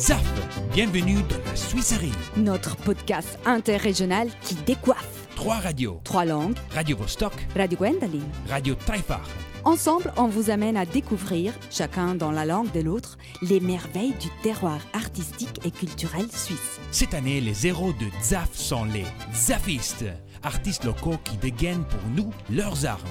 [0.00, 0.24] ZAF,
[0.72, 2.14] bienvenue dans la Suisserie.
[2.34, 5.28] Notre podcast interrégional qui décoiffe.
[5.36, 6.00] Trois radios.
[6.04, 8.24] Trois langues, Radio Vostok, Radio Gwendoline.
[8.48, 9.20] Radio Taifar.
[9.64, 14.28] Ensemble, on vous amène à découvrir, chacun dans la langue de l'autre, les merveilles du
[14.42, 16.80] terroir artistique et culturel suisse.
[16.92, 19.04] Cette année, les héros de ZAF sont les
[19.34, 20.06] ZAFistes,
[20.42, 23.02] artistes locaux qui dégainent pour nous leurs armes.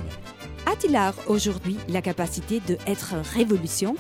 [0.66, 3.96] A-t-il aujourd'hui la capacité de être révolution?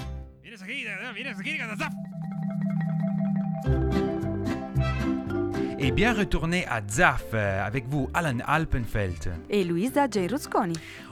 [5.81, 9.33] Et bien retourné à ZAF euh, avec vous, Alan Alpenfeld.
[9.49, 10.27] Et Luisa J.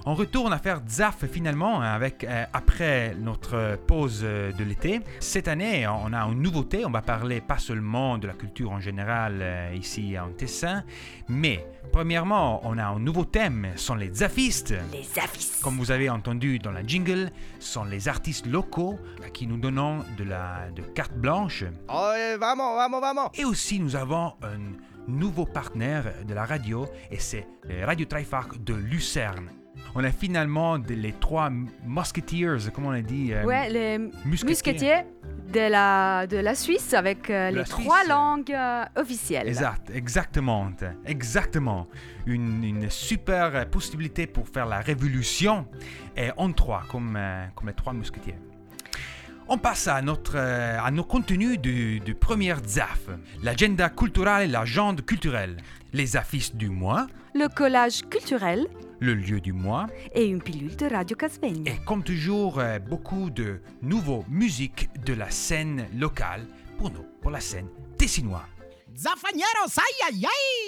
[0.10, 5.02] On retourne à faire ZAF finalement hein, avec, euh, après notre pause euh, de l'été.
[5.20, 6.86] Cette année, on a une nouveauté.
[6.86, 10.86] On va parler pas seulement de la culture en général euh, ici en Tessin,
[11.28, 14.76] mais premièrement, on a un nouveau thème, sont les ZAFistes.
[14.94, 15.60] Les Zafis.
[15.62, 20.06] Comme vous avez entendu dans la jingle, sont les artistes locaux à qui nous donnons
[20.18, 21.66] de la de carte blanche.
[21.90, 23.30] Oh, eh, vamos, vamos, vamos.
[23.34, 28.64] Et aussi, nous avons un nouveau partenaire de la radio, et c'est le Radio Trifarc
[28.64, 29.50] de Lucerne.
[29.96, 31.50] On a finalement les trois
[31.86, 34.50] musketeers, comment on a dit euh, Ouais, les musquetiers.
[34.50, 35.04] musquetiers
[35.54, 39.48] de la, de la Suisse avec euh, les trois langues euh, officielles.
[39.48, 40.70] Exact, exactement,
[41.06, 41.88] exactement.
[42.26, 45.66] Une, une super possibilité pour faire la révolution
[46.16, 48.36] et en trois, comme, euh, comme les trois musquetiers.
[49.50, 53.08] On passe à, notre, euh, à nos contenus du, du premier ZAF,
[53.42, 55.58] l'agenda culturel et l'agenda culturelle,
[55.94, 58.68] les affiches du mois, Le collage culturel
[59.00, 61.72] le lieu du mois, et une pilule de Radio Casvegna.
[61.72, 66.48] et comme toujours, euh, beaucoup de nouveaux musiques de la scène locale
[66.80, 67.68] pour nous, pour la scène
[67.98, 68.42] tessinoise.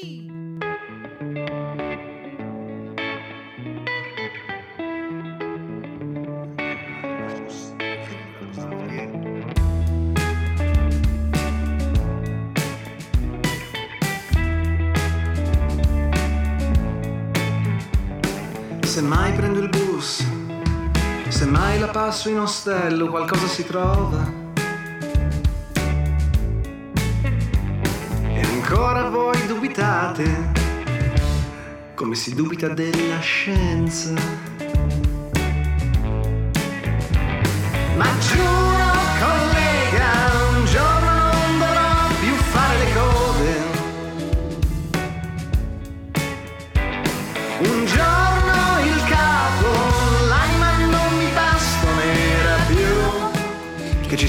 [0.03, 0.29] Ay.
[18.99, 20.25] Se mai prendo il bus,
[21.29, 24.29] se mai la passo in ostello, qualcosa si trova.
[28.27, 30.51] E ancora voi dubitate,
[31.95, 34.11] come si dubita della scienza.
[37.95, 38.05] Ma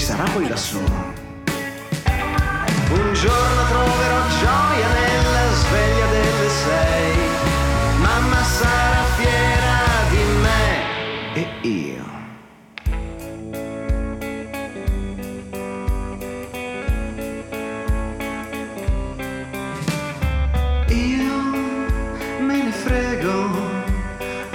[0.01, 0.79] sarà poi lassù.
[0.79, 7.15] Un giorno troverò gioia nella sveglia delle sei,
[7.99, 9.77] mamma sarà fiera
[10.09, 10.63] di me
[11.33, 12.05] e io.
[20.87, 21.37] Io
[22.39, 23.51] me ne frego,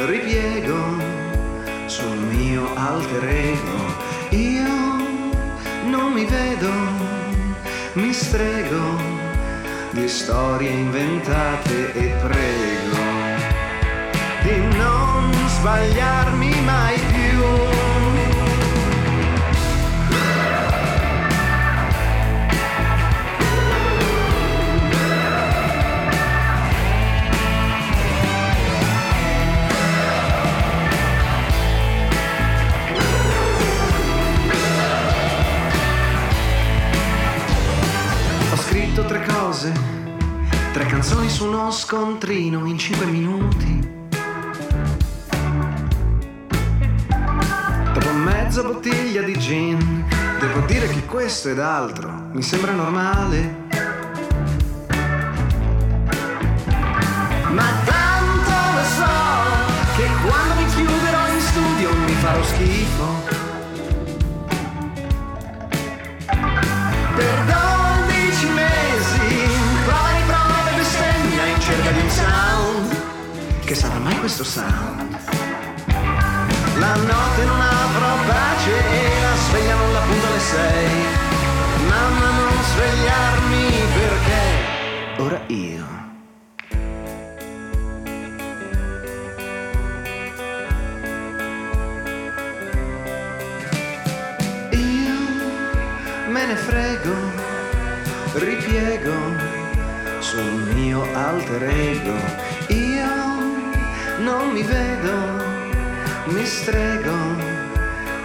[0.06, 0.96] ripiego
[1.86, 4.05] sul mio alter ego.
[6.16, 6.72] Mi vedo,
[7.92, 8.96] mi strego
[9.90, 13.04] di storie inventate e prego
[14.40, 17.85] di non sbagliarmi mai più.
[39.56, 39.72] Cose,
[40.72, 43.94] tre canzoni su uno scontrino in cinque minuti.
[47.94, 50.04] Dopo mezza bottiglia di gin,
[50.38, 53.64] devo dire che questo ed altro mi sembra normale.
[57.48, 59.14] Ma tanto lo so
[59.96, 63.25] che quando mi chiuderò in studio mi farò schifo.
[73.76, 75.18] Sarà mai questo sound?
[76.78, 80.88] La notte non avrò pace e la sveglia non la punto alle sei.
[81.86, 83.66] Mamma non svegliarmi
[83.98, 84.44] perché
[85.18, 85.84] ora io.
[94.70, 95.18] Io
[96.30, 97.14] me ne frego,
[98.36, 99.14] ripiego
[100.20, 102.45] sul mio alter ego.
[104.18, 105.44] Non mi vedo,
[106.26, 107.14] mi strego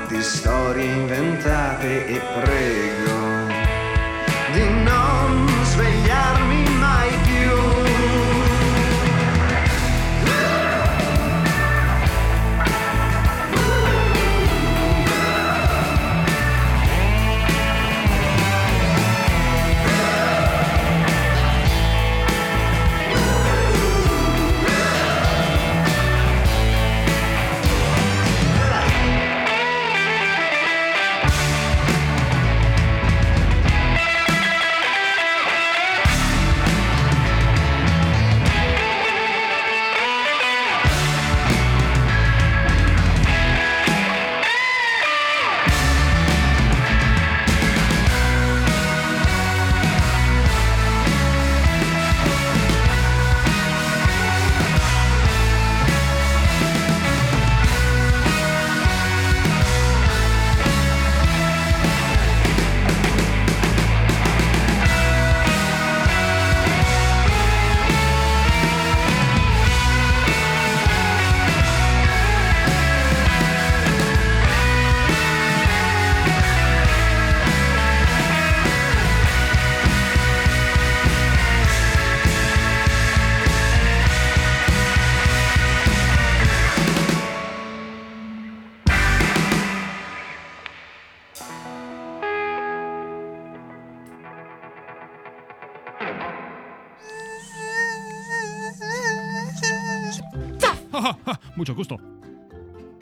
[0.08, 3.20] di storie inventate e prego
[4.54, 5.01] di non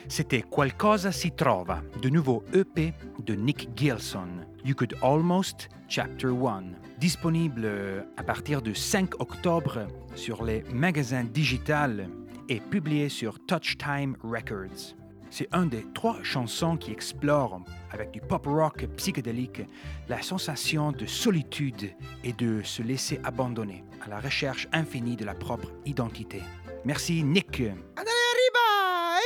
[0.08, 2.92] C'était Qualcosa si trova, de nouveau EP
[3.24, 4.28] de Nick Gilson,
[4.64, 6.64] You Could Almost, Chapter 1,
[6.98, 12.08] disponible euh, à partir du 5 octobre sur les magasins digitales
[12.48, 14.94] et publié sur Touch Time Records.
[15.30, 17.62] C'est un des trois chansons qui explorent,
[17.92, 19.62] avec du pop rock psychédélique,
[20.08, 21.92] la sensation de solitude
[22.24, 26.42] et de se laisser abandonner à la recherche infinie de la propre identité.
[26.84, 27.60] Merci Nick.
[27.60, 29.20] Andale arriba!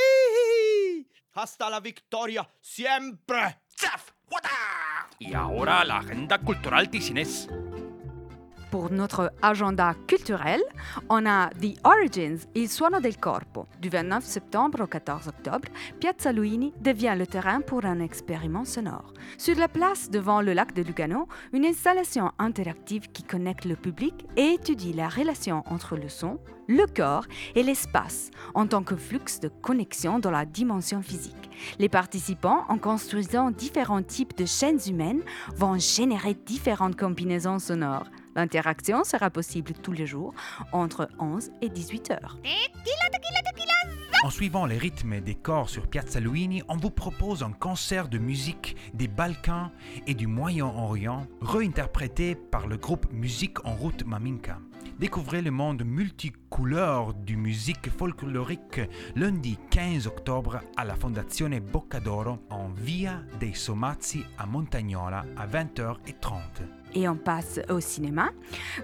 [1.33, 3.61] Hasta la victoria, siempre!
[3.79, 4.11] Zaf!
[4.29, 4.49] Wada!
[5.19, 7.47] Y ahora la agenda cultural ticinés.
[8.71, 10.61] Pour notre agenda culturel,
[11.09, 13.67] on a The Origins, Il suono del corpo.
[13.79, 15.67] Du 29 septembre au 14 octobre,
[15.99, 19.13] Piazza Luini devient le terrain pour un expériment sonore.
[19.37, 24.25] Sur la place devant le lac de Lugano, une installation interactive qui connecte le public
[24.35, 29.39] et étudie la relation entre le son, le corps et l'espace en tant que flux
[29.41, 31.49] de connexion dans la dimension physique.
[31.79, 35.21] Les participants, en construisant différents types de chaînes humaines,
[35.55, 38.07] vont générer différentes combinaisons sonores.
[38.35, 40.33] L'interaction sera possible tous les jours
[40.71, 42.37] entre 11 et 18 heures.
[44.23, 48.17] En suivant les rythmes des corps sur Piazza Luini, on vous propose un concert de
[48.17, 49.69] musique des Balkans
[50.07, 54.59] et du Moyen-Orient, réinterprété par le groupe Musique en route Maminka.
[54.99, 55.83] Découvrez le monde
[56.55, 58.81] multicouleur du musique folklorique
[59.15, 66.39] lundi 15 octobre à la Fondazione Boccadoro en Via dei Somazzi à Montagnola à 20h30.
[66.97, 68.29] Et on passe au cinéma.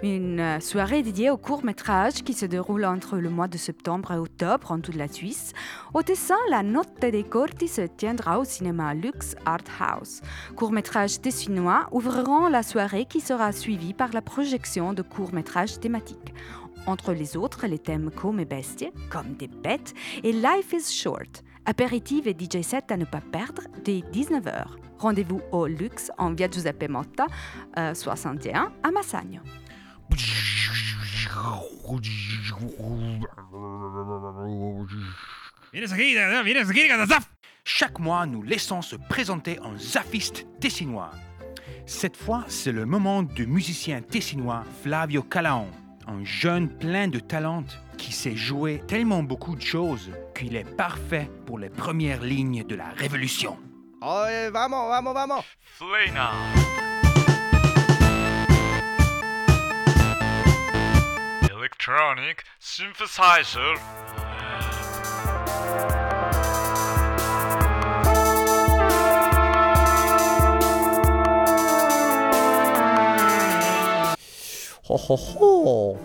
[0.02, 4.18] Une soirée dédiée au court métrage qui se déroule entre le mois de septembre et
[4.18, 5.52] octobre en toute la Suisse.
[5.94, 10.20] Au Tessin, la Notte dei Corti se tiendra au cinéma Lux Art House.
[10.56, 15.80] Court métrage tessinois ouvriront la soirée qui sera suivie par la projection de courts métrages
[15.80, 16.34] thématiques.
[16.86, 21.44] Entre les autres, les thèmes comme et besties, comme des bêtes, et Life is Short.
[21.64, 24.64] Apéritif et DJ set à ne pas perdre dès 19h.
[24.98, 27.26] Rendez-vous au Luxe en via Giuseppe Motta,
[27.78, 29.40] euh, 61 à Massagno.
[37.64, 41.12] Chaque mois, nous laissons se présenter un zafiste tessinois.
[41.86, 45.68] Cette fois, c'est le moment du musicien tessinois Flavio Calaon,
[46.12, 47.64] un jeune plein de talent
[47.96, 52.74] qui sait jouer tellement beaucoup de choses qu'il est parfait pour les premières lignes de
[52.74, 53.58] la révolution.
[54.02, 55.44] Oh, eh, vamos, vamos, vamos!
[55.78, 56.32] Flena.
[61.50, 63.78] Electronic synthesizer.
[74.94, 75.96] Oh oh oh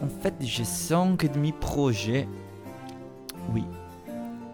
[0.00, 2.28] En fait, j'ai cinq et demi projets.
[3.48, 3.64] Oui.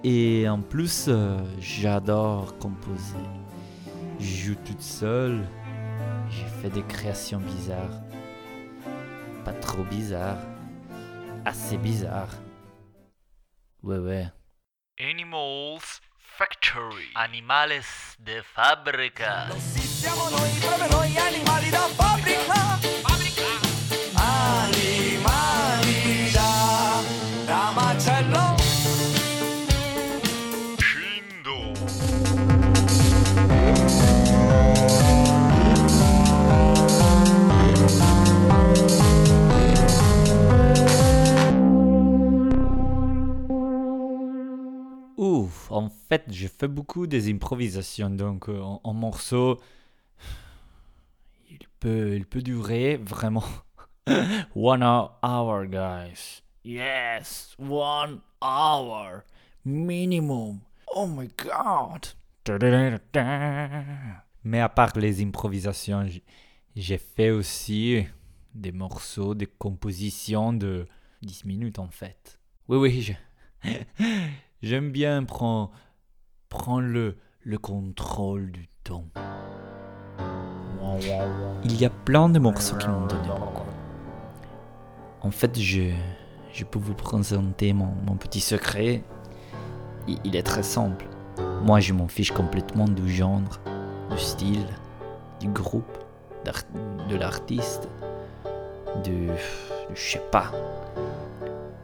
[0.03, 3.27] Et en plus, euh, j'adore composer.
[4.19, 5.47] Je joue toute seule.
[6.31, 8.01] J'ai fait des créations bizarres.
[9.45, 10.41] Pas trop bizarres.
[11.45, 12.39] Assez bizarres.
[13.83, 14.27] Ouais, ouais.
[14.99, 16.01] Animals
[16.39, 17.11] Factory.
[17.15, 19.49] Animales de fábrica.
[19.59, 22.10] Siamo noi, proprio noi, animali da fabbrica.
[46.11, 49.61] Fait, je fais beaucoup des improvisations, donc euh, en, en morceau,
[51.49, 53.45] il peut, il peut durer vraiment
[54.55, 56.43] one hour, guys.
[56.65, 59.23] Yes, one hour
[59.65, 60.61] minimum.
[60.95, 62.07] Oh my god.
[64.43, 66.07] Mais à part les improvisations,
[66.75, 68.05] j'ai fait aussi
[68.55, 70.87] des morceaux, des compositions de
[71.23, 72.41] 10 minutes en fait.
[72.69, 73.17] Oui, oui,
[74.63, 75.71] j'aime bien prendre,
[76.51, 79.07] prendre le, le contrôle du temps.
[81.65, 83.29] Il y a plein de morceaux qui m'ont donné.
[85.23, 85.93] En fait, je,
[86.71, 89.03] peux vous présenter mon, petit secret.
[90.25, 91.07] Il, est très simple.
[91.63, 93.41] Moi, je m'en fiche complètement du genre,
[94.11, 94.67] du style,
[95.39, 95.99] du groupe,
[97.09, 97.89] de l'artiste,
[99.05, 99.29] de...
[99.95, 100.51] Je sais pas.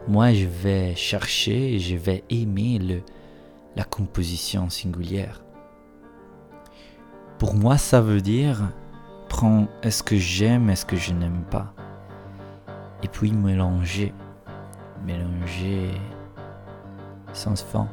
[0.09, 3.03] Moi, je vais chercher je vais aimer le,
[3.77, 5.43] la composition singulière.
[7.39, 8.73] Pour moi, ça veut dire
[9.29, 11.75] prendre est-ce que j'aime, est-ce que je n'aime pas.
[13.03, 14.15] Et puis mélanger.
[15.05, 15.91] Mélanger
[17.33, 17.89] sans fin.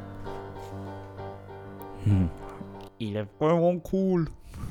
[2.06, 2.26] Hmm.
[2.98, 4.28] Il est vraiment cool.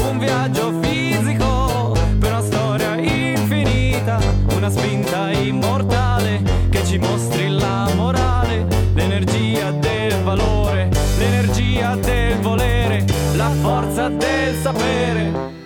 [0.00, 1.27] Un viaggio fisico
[4.58, 13.04] una spinta immortale che ci mostri la morale, l'energia del valore, l'energia del volere,
[13.36, 15.57] la forza del sapere.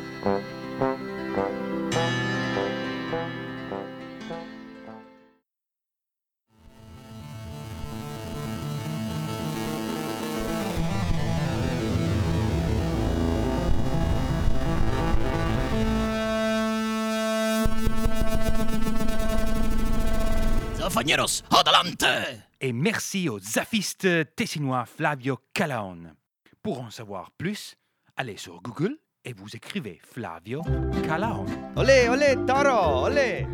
[22.60, 24.06] Et merci au zaffiste
[24.36, 26.14] tessinois Flavio Calaon.
[26.62, 27.76] Pour en savoir plus,
[28.14, 30.62] allez sur Google et vous écrivez Flavio
[31.04, 31.46] Calaon.
[31.76, 33.46] Olé, olé, taureau, olé.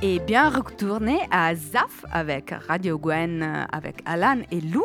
[0.00, 4.84] Et bien retourné à ZAF avec Radio Gwen, avec Alan et Lou.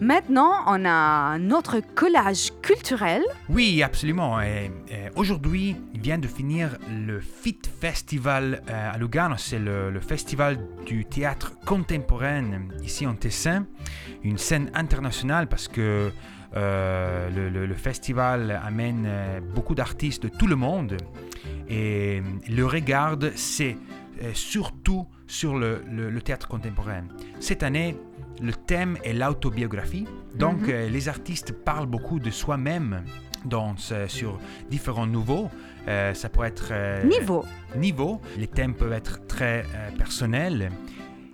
[0.00, 3.22] Maintenant, on a notre collage culturel.
[3.50, 4.40] Oui, absolument.
[4.40, 9.34] Et, et aujourd'hui, il vient de finir le FIT Festival euh, à Lugano.
[9.36, 13.66] C'est le, le festival du théâtre contemporain ici en Tessin.
[14.22, 16.10] Une scène internationale parce que
[16.56, 20.96] euh, le, le- le festival amène euh, beaucoup d'artistes de tout le monde.
[21.68, 23.76] Et le regard, c'est
[24.22, 25.82] euh, surtout sur le,
[26.22, 27.04] théâtre contemporain.
[27.40, 27.96] Cette année,
[28.42, 30.06] le thème est l'autobiographie.
[30.36, 30.70] Donc, Mhm.
[30.70, 33.02] euh, les artistes parlent beaucoup de soi-même
[33.44, 33.74] dans,
[34.08, 34.38] sur
[34.70, 35.50] différents niveaux.
[35.88, 36.68] Euh, ça peut être...
[36.70, 37.44] euh, Niveau.
[37.76, 38.20] niveau.
[38.38, 40.70] Les thèmes peuvent être très euh, personnels.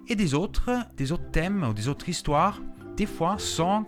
[0.08, 2.60] Et des autres, des autres thèmes ou des autres histoires,
[2.96, 3.84] des fois, sont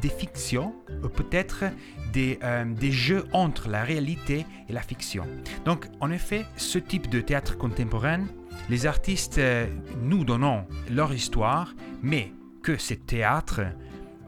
[0.00, 1.64] des fictions ou peut-être
[2.12, 5.24] des, euh, des jeux entre la réalité et la fiction.
[5.64, 8.24] Donc, en effet, ce type de théâtre contemporain,
[8.68, 9.66] les artistes euh,
[10.00, 13.60] nous donnons leur histoire, mais que ce théâtre,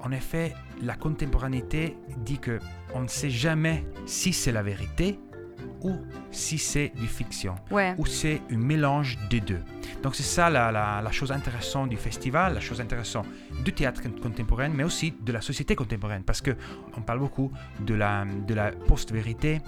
[0.03, 2.59] en effet, la contemporanéité dit que
[2.95, 5.19] on ne sait jamais si c'est la vérité
[5.83, 5.97] ou
[6.31, 7.95] si c'est du fiction, Ouais.
[7.99, 9.61] ou c'est un mélange des deux.
[10.03, 13.27] Donc c'est ça la, la- la chose intéressante du festival, la chose intéressante
[13.65, 16.53] du théâtre con- contemporain, mais aussi de la société contemporaine, parce que
[16.97, 19.61] on parle beaucoup de la, de la post-vérité,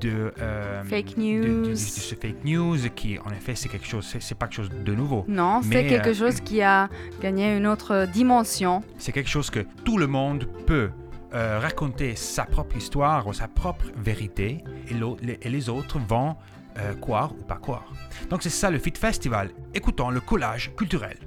[0.00, 1.62] de, euh, Fake de- news.
[1.66, 4.70] de- de ce fake news, qui en effet c'est quelque chose, c'est, pas quelque chose
[4.84, 5.24] de nouveau.
[5.28, 6.88] Non, c'est Mais, quelque euh, chose qui a
[7.20, 8.82] gagné une autre dimension.
[8.98, 10.90] C'est quelque chose que tout le monde peut
[11.34, 16.36] euh, raconter sa propre histoire ou sa propre vérité et, les, autres vont
[16.76, 17.90] euh, croire ou pas croire.
[18.28, 19.50] Donc c'est ça le Fit Festival.
[19.72, 21.18] Écoutons le collage culturel.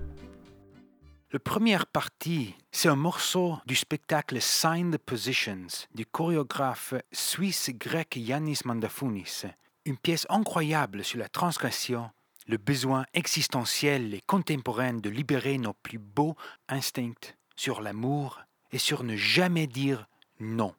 [1.31, 9.41] La première partie, c'est un morceau du spectacle Signed Positions du chorégraphe suisse-grec Yannis Mandafounis.
[9.85, 12.09] Une pièce incroyable sur la transgression,
[12.47, 16.35] le besoin existentiel et contemporain de libérer nos plus beaux
[16.69, 18.39] instincts, sur l'amour
[18.75, 20.05] et sur ne jamais dire
[20.41, 20.75] non.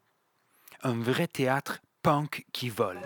[0.83, 3.01] Un vrai théâtre punk qui vole.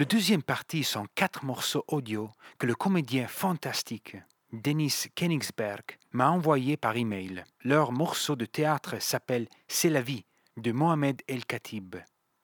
[0.00, 4.16] Le deuxième partie sont quatre morceaux audio que le comédien fantastique
[4.50, 7.44] Denis Königsberg m'a envoyé par email.
[7.64, 10.24] Leur morceau de théâtre s'appelle C'est la vie
[10.56, 11.96] de Mohamed El Khatib,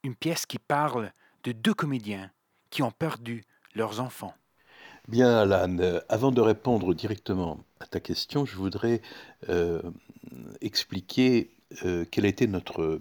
[0.04, 1.10] une pièce qui parle
[1.44, 2.30] de deux comédiens
[2.68, 3.42] qui ont perdu
[3.74, 4.34] leurs enfants.
[5.08, 9.00] Bien, Alan, euh, avant de répondre directement à ta question, je voudrais
[9.48, 9.80] euh,
[10.60, 13.00] expliquer euh, quelle était notre,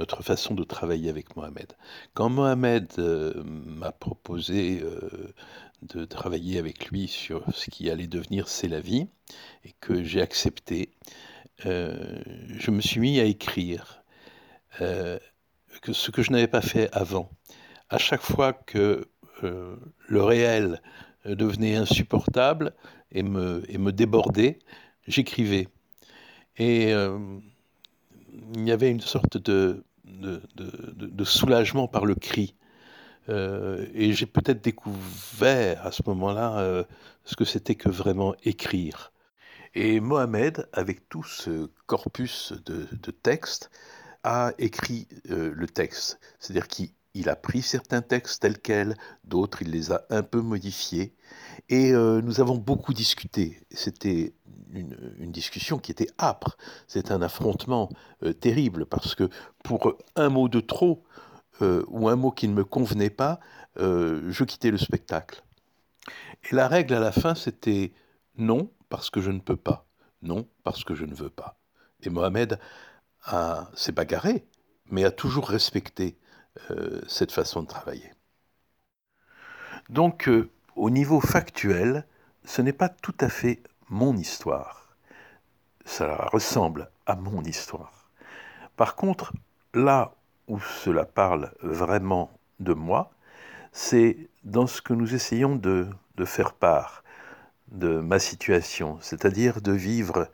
[0.00, 1.74] notre façon de travailler avec Mohamed.
[2.14, 5.34] Quand Mohamed euh, m'a proposé euh,
[5.82, 9.08] de travailler avec lui sur ce qui allait devenir C'est la vie,
[9.62, 10.90] et que j'ai accepté,
[11.66, 14.02] euh, je me suis mis à écrire
[14.78, 17.28] que ce que je n'avais pas fait avant.
[17.90, 19.10] À chaque fois que
[19.42, 20.80] le réel
[21.26, 22.72] devenait insupportable
[23.10, 24.60] et me, et me débordait,
[25.06, 25.68] j'écrivais.
[26.56, 26.92] Et
[28.54, 32.54] il y avait une sorte de, de, soulagement par le cri.
[33.28, 36.84] Euh, et j'ai peut-être découvert à ce moment-là euh,
[37.24, 39.12] ce que c'était que vraiment écrire.
[39.74, 43.70] Et Mohamed, avec tout ce corpus de, de textes,
[44.24, 46.18] a écrit euh, le texte.
[46.38, 50.40] C'est-à-dire qu'il il a pris certains textes tels quels, d'autres il les a un peu
[50.40, 51.14] modifiés.
[51.68, 53.60] Et euh, nous avons beaucoup discuté.
[53.70, 54.34] C'était
[54.72, 56.56] une, discussion qui était âpre.
[56.86, 57.88] C'est un affrontement
[58.22, 59.28] euh, terrible parce que
[59.64, 61.04] pour un mot de trop
[61.62, 63.40] euh, ou un mot qui ne me convenait pas,
[63.76, 65.42] je quittais le spectacle.
[66.44, 67.92] Et la règle à la fin, c'était
[68.36, 69.86] non parce que je ne peux pas,
[70.22, 71.58] non parce que je ne veux pas.
[72.02, 72.58] Et Mohamed
[73.74, 74.44] s'est bagarré,
[74.90, 76.18] mais a toujours respecté
[76.70, 78.12] euh, cette façon de travailler.
[79.88, 82.06] Donc, euh, au niveau factuel,
[82.44, 84.96] ce n'est pas tout à fait mon histoire.
[85.84, 88.10] Ça ressemble à mon histoire.
[88.76, 89.32] Par contre,
[89.74, 90.14] là
[90.48, 93.10] où cela parle vraiment de moi,
[93.72, 97.04] c'est dans ce que nous essayons de, de faire part
[97.68, 100.28] de ma situation, c'est-à-dire de vivre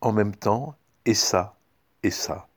[0.00, 1.56] en même temps et ça
[2.02, 2.48] et ça,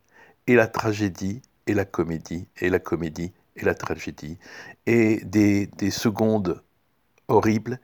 [0.47, 4.37] et la tragédie et la comédie, et la comédie et la tragédie,
[4.85, 6.61] et des, des secondes
[7.27, 7.79] horribles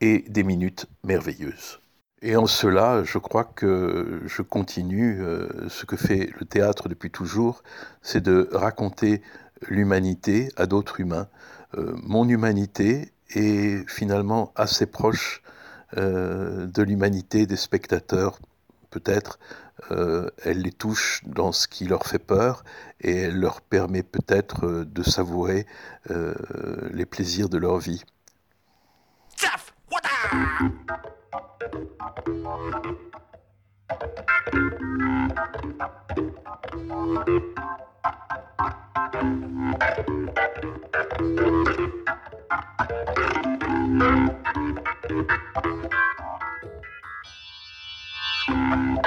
[0.00, 1.80] et des minutes merveilleuses.
[2.20, 7.10] Et en cela, je crois que je continue euh, ce que fait le théâtre depuis
[7.10, 7.62] toujours,
[8.02, 9.22] c'est de raconter
[9.68, 11.28] l'humanité à d'autres humains.
[11.76, 15.42] Euh, mon humanité est finalement assez proche
[15.96, 18.40] euh, de l'humanité des spectateurs,
[18.90, 19.38] peut-être.
[19.90, 22.64] Euh, elle les touche dans ce qui leur fait peur
[23.00, 25.66] et elle leur permet peut-être euh, de savourer
[26.10, 26.34] euh,
[26.92, 28.04] les plaisirs de leur vie.
[48.48, 49.06] Thank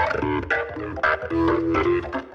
[1.31, 2.30] you.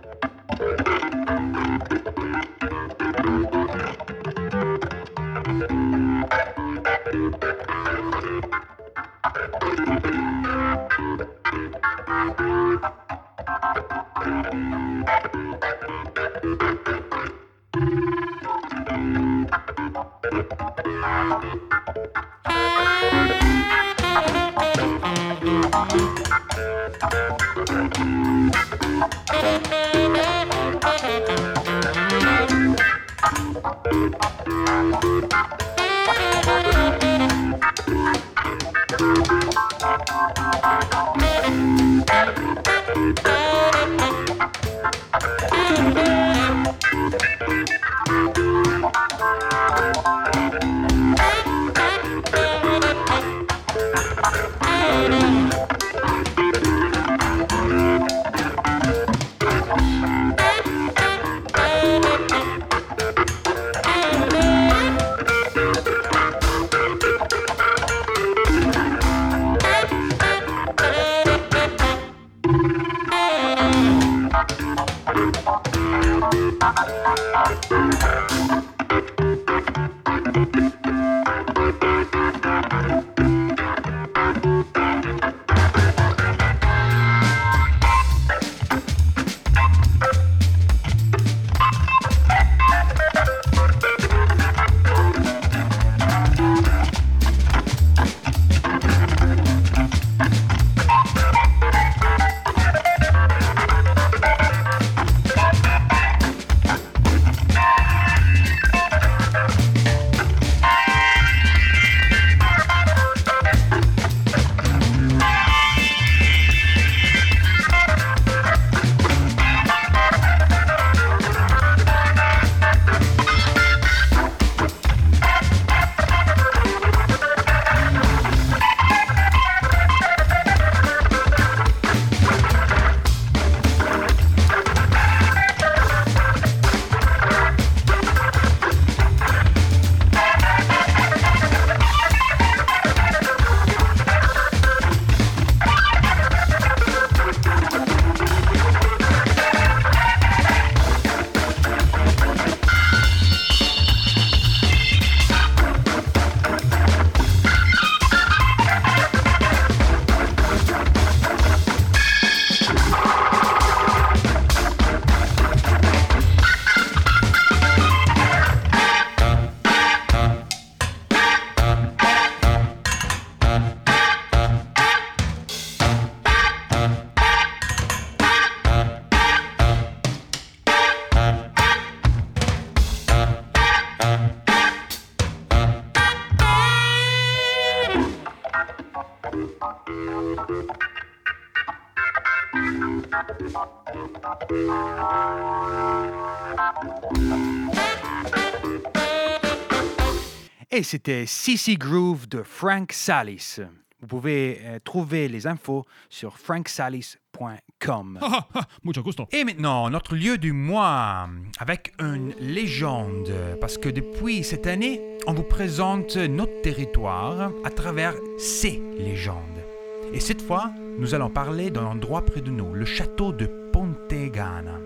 [200.70, 203.60] Et c'était CC Groove de Frank Salis.
[204.00, 208.18] Vous pouvez euh, trouver les infos sur franksalis.com.
[208.20, 209.26] Ah, ah, mucho gusto.
[209.32, 211.28] Et maintenant, notre lieu du mois
[211.58, 213.32] avec une légende.
[213.60, 219.64] Parce que depuis cette année, on vous présente notre territoire à travers ces légendes.
[220.12, 224.80] Et cette fois, nous allons parler d'un endroit près de nous, le château de Pontegana.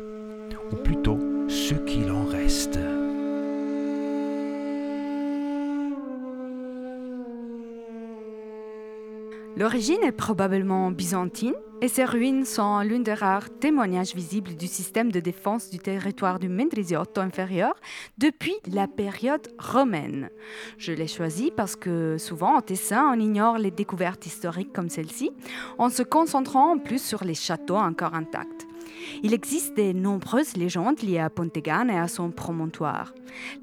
[0.73, 1.20] Ou plutôt,
[9.57, 15.11] L'origine est probablement byzantine et ses ruines sont l'une des rares témoignages visibles du système
[15.11, 17.75] de défense du territoire du Mendrisiotto inférieur
[18.19, 20.31] depuis la période romaine.
[20.79, 25.31] Je l'ai choisi parce que souvent en Tessin, on ignore les découvertes historiques comme celle-ci,
[25.79, 28.70] en se concentrant en plus sur les châteaux encore intacts.
[29.23, 33.15] Il existe de nombreuses légendes liées à Pontegana et à son promontoire.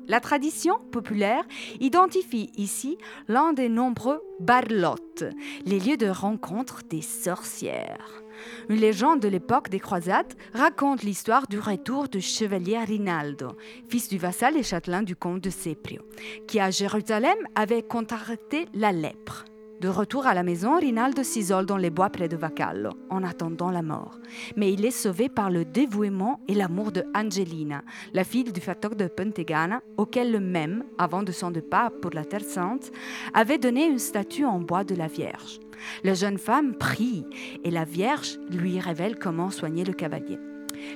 [0.07, 1.43] La tradition populaire
[1.79, 5.25] identifie ici l'un des nombreux barlottes,
[5.65, 8.23] les lieux de rencontre des sorcières.
[8.69, 13.57] Une légende de l'époque des croisades raconte l'histoire du retour du chevalier Rinaldo,
[13.88, 16.01] fils du vassal et châtelain du comte de Seprio,
[16.47, 19.45] qui à Jérusalem avait contracté la lèpre.
[19.80, 23.70] De retour à la maison, Rinaldo s'isole dans les bois près de Vacallo, en attendant
[23.70, 24.20] la mort.
[24.56, 28.96] Mais il est sauvé par le dévouement et l'amour de Angelina, la fille du facteur
[28.96, 32.92] de Pontegana, auquel le même, avant de son départ pour la Terre Sainte,
[33.36, 35.60] avait donné une statue en bois de la Vierge.
[36.04, 37.26] La jeune femme prie
[37.63, 40.40] et la Vierge lui révèle comment soigner le cavalier.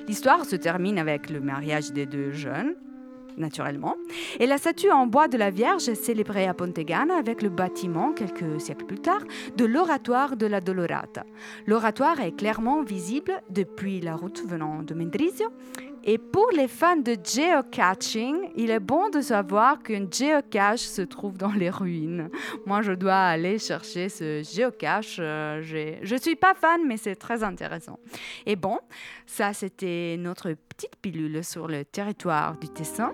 [0.08, 2.74] L'histoire se termine avec le mariage des deux jeunes,
[3.36, 3.96] naturellement.
[4.40, 8.60] Et la statue en bois de la Vierge célébrée à Pontegana avec le bâtiment, quelques
[8.60, 9.22] siècles plus tard,
[9.56, 11.24] de l'oratoire de la Dolorata.
[11.66, 15.48] L'oratoire est clairement visible depuis la route venant de Mendrisio.
[16.04, 21.38] Et pour les fans de geocaching, il est bon de savoir qu'un geocache se trouve
[21.38, 22.28] dans les ruines.
[22.66, 25.16] Moi, je dois aller chercher ce geocache.
[25.20, 27.98] Euh, je ne suis pas fan, mais c'est très intéressant.
[28.46, 28.78] Et bon,
[29.26, 33.12] ça, c'était notre petite pilule sur le territoire du Tessin.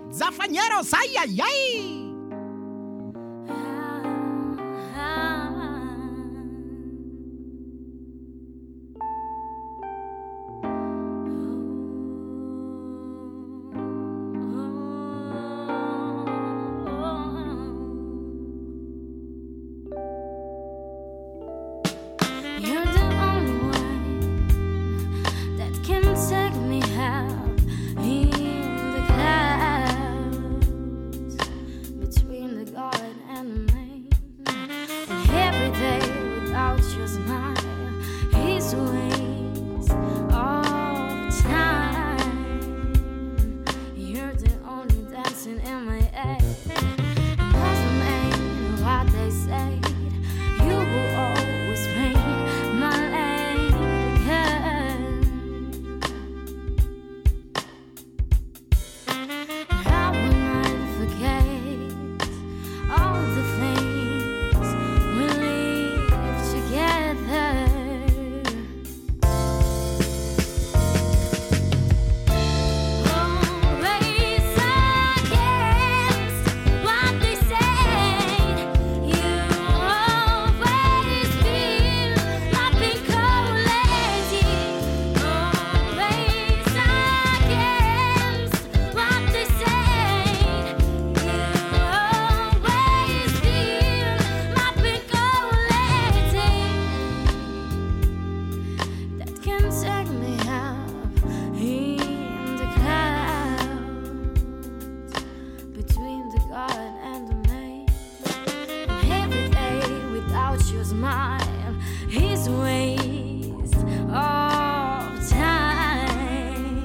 [112.11, 116.83] Is a waste of time.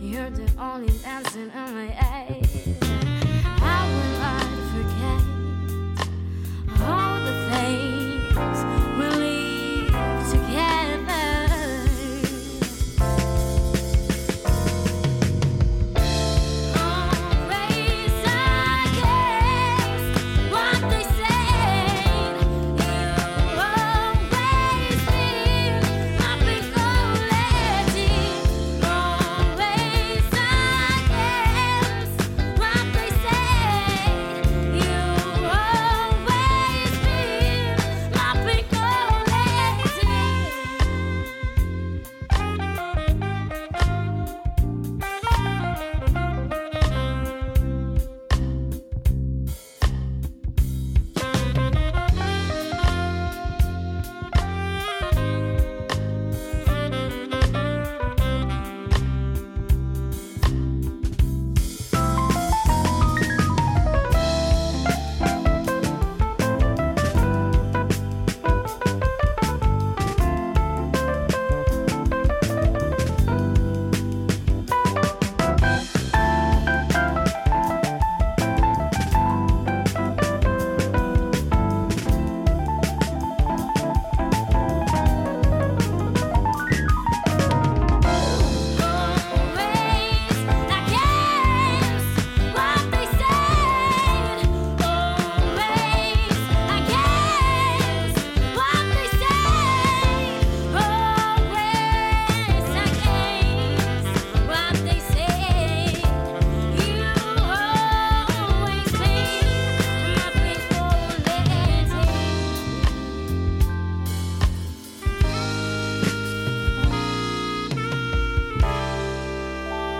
[0.00, 2.15] You're the only dancing in my head.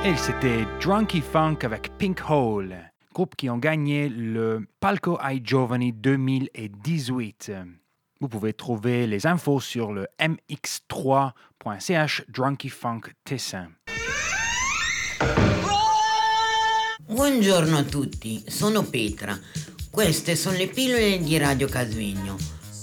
[0.06, 2.76] Et c'était Drunky Funk avec Pink Hole,
[3.12, 7.50] groupe qui ont gagné le Palco ai Giovani 2018.
[8.20, 13.72] Vous pouvez trouver les infos sur le mx3.ch Drunky Funk Tessin.
[17.08, 19.36] Buongiorno a tutti, sono Petra.
[19.90, 22.36] Queste sono le pillole di Radio Casvegno.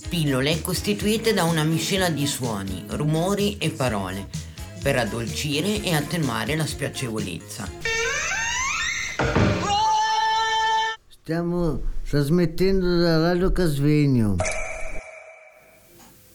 [0.09, 4.42] Pillole costituite da una miscela di suoni, rumori e parole
[4.83, 7.69] per addolcire e attenuare la spiacevolezza.
[11.07, 14.35] Stiamo trasmettendo da Radio Casvegno.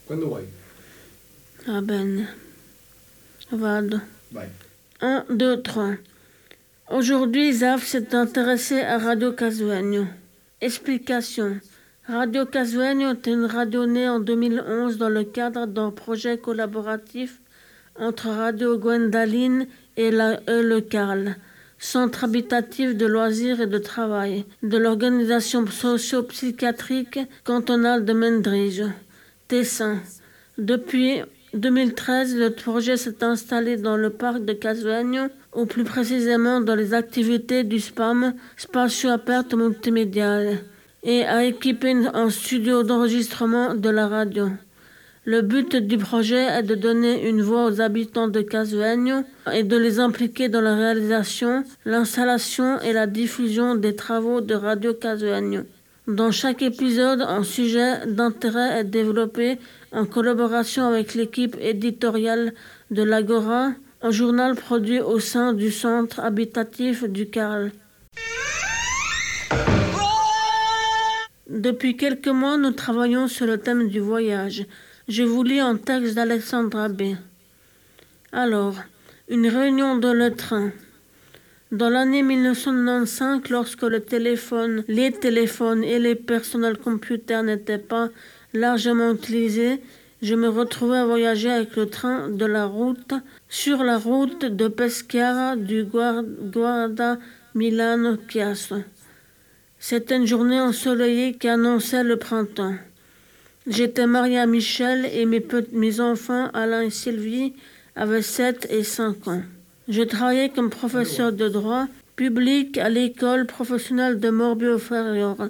[0.07, 0.47] Quando vuoi.
[1.67, 2.27] Va bene.
[3.51, 4.01] Vado.
[4.31, 4.49] Vai.
[5.01, 6.01] 1, 2, 3.
[6.89, 10.07] Aujourd'hui, Zaf s'est intéressé à Radio Casuegno.
[10.63, 11.61] Explication.
[12.07, 17.43] Radio Casuegno est une radio née en 2011 dans le cadre d'un projet collaboratif
[17.99, 21.37] entre Radio Gwendaline et, la, et le CARL,
[21.79, 28.85] Centre habitatif de loisirs et de travail, de l'organisation socio-psychiatrique cantonale de Mendrige,
[29.47, 30.01] Tessin.
[30.59, 31.23] Depuis
[31.55, 36.95] 2013, le projet s'est installé dans le parc de Casuegno, ou plus précisément dans les
[36.95, 40.59] activités du SPAM, Spatio Aperto Multimediale,
[41.05, 44.49] et a équipé un studio d'enregistrement de la radio.
[45.31, 49.77] Le but du projet est de donner une voix aux habitants de Casuegno et de
[49.77, 55.65] les impliquer dans la réalisation, l'installation et la diffusion des travaux de Radio Casuegno.
[56.07, 59.59] Dans chaque épisode, un sujet d'intérêt est développé
[59.93, 62.55] en collaboration avec l'équipe éditoriale
[62.91, 67.73] de l'Agora, un journal produit au sein du centre habitatif du Carl.
[71.51, 74.65] Depuis quelques mois, nous travaillons sur le thème du voyage.
[75.09, 77.15] Je vous lis un texte d'Alexandra B.
[78.31, 78.75] Alors,
[79.31, 80.71] une réunion dans le train.
[81.73, 88.11] Dans l'année 1995, lorsque le téléphone, les téléphones et les personnels computers n'étaient pas
[88.53, 89.81] largement utilisés,
[90.21, 93.15] je me retrouvais à voyager avec le train de la route
[93.49, 97.17] sur la route de Pescara du Guarda
[97.55, 98.83] Milano Chiasso.
[99.79, 102.75] C'était une journée ensoleillée qui annonçait le printemps.
[103.69, 107.53] J'étais mariée à Michel et mes, mes enfants, Alain et Sylvie,
[107.95, 109.43] avaient 7 et 5 ans.
[109.89, 115.49] Je travaillais comme professeur de droit public à l'école professionnelle de Morbio Ferriore,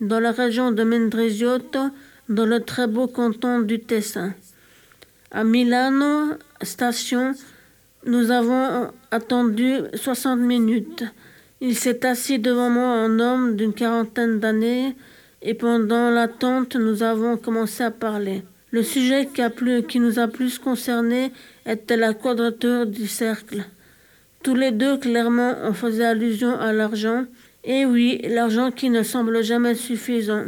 [0.00, 1.90] dans la région de Mendrisiotto,
[2.28, 4.34] dans le très beau canton du Tessin.
[5.30, 7.34] À Milano, station,
[8.04, 11.04] nous avons attendu 60 minutes.
[11.60, 14.96] Il s'est assis devant moi un homme d'une quarantaine d'années
[15.42, 18.42] et pendant l'attente, nous avons commencé à parler.
[18.72, 21.32] Le sujet qui, a plus, qui nous a plus concerné
[21.66, 23.64] était la quadrature du cercle.
[24.42, 27.24] Tous les deux, clairement, on faisait allusion à l'argent.
[27.64, 30.44] Et oui, l'argent qui ne semble jamais suffisant.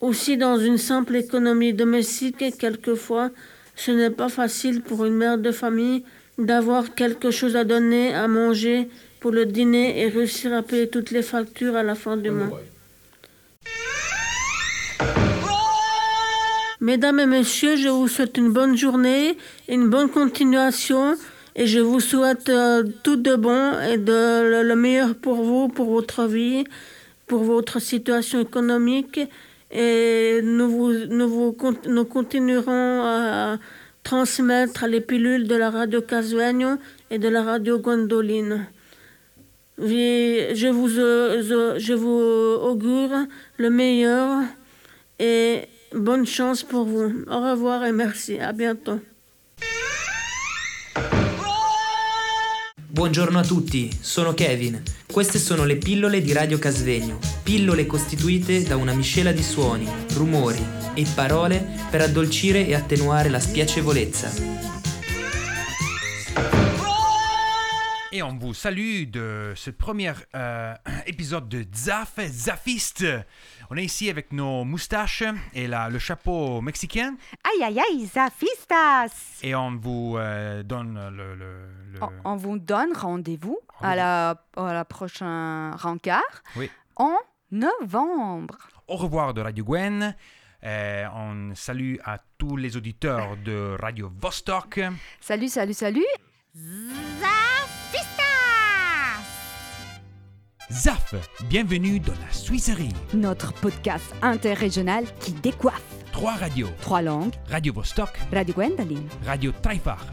[0.00, 3.30] Aussi, dans une simple économie domestique, quelquefois,
[3.76, 6.02] ce n'est pas facile pour une mère de famille
[6.38, 8.88] d'avoir quelque chose à donner, à manger
[9.20, 12.60] pour le dîner et réussir à payer toutes les factures à la fin du mois.
[16.82, 19.36] Mesdames et messieurs, je vous souhaite une bonne journée,
[19.68, 21.14] une bonne continuation
[21.54, 24.12] et je vous souhaite euh, tout de bon et de
[24.50, 26.64] le, le meilleur pour vous, pour votre vie,
[27.26, 29.20] pour votre situation économique.
[29.70, 33.58] Et nous, vous, nous, vous, nous continuerons à
[34.02, 36.76] transmettre les pilules de la radio Casuegno
[37.10, 38.66] et de la radio Gondoline.
[39.76, 43.10] Je vous, je vous augure
[43.58, 44.44] le meilleur
[45.18, 45.64] et
[45.94, 47.24] bonne chance pour vous.
[47.28, 48.38] Au revoir et merci.
[48.38, 49.00] À bientôt.
[52.92, 54.82] Buongiorno a tutti, sono Kevin.
[55.06, 60.62] Queste sono le pillole di Radio Casvegno, pillole costituite da una miscela di suoni, rumori
[60.94, 64.68] e parole per addolcire e attenuare la spiacevolezza.
[68.12, 70.74] Et on vous salue de ce premier euh,
[71.06, 73.06] épisode de Zaf, Zafiste.
[73.72, 75.22] On est ici avec nos moustaches
[75.54, 77.14] et la, le chapeau mexicain.
[77.44, 81.36] Aïe, aïe, aïe, Zafistas Et on vous euh, donne le...
[81.36, 82.02] le, le...
[82.02, 86.68] On, on vous donne rendez-vous à la, à la prochaine rencard Oui.
[86.96, 87.14] en
[87.52, 88.58] novembre.
[88.88, 90.16] Au revoir de Radio Gwen.
[90.64, 94.80] Euh, on salue à tous les auditeurs de Radio Vostok.
[95.20, 96.04] Salut, salut, salut.
[100.70, 101.14] Zaf,
[101.48, 102.92] bienvenue dans la Suisserie.
[103.12, 105.82] Notre podcast interrégional qui décoiffe.
[106.12, 106.68] Trois radios.
[106.80, 107.34] Trois langues.
[107.48, 108.10] Radio Vostok.
[108.32, 109.08] Radio Gwendoline.
[109.26, 110.04] Radio Taifar.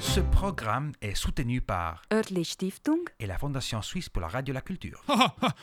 [0.00, 4.54] Ce programme est soutenu par Örtlich Stiftung et la Fondation suisse pour la radio et
[4.54, 5.04] la culture.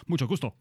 [0.08, 0.54] Mucho gusto.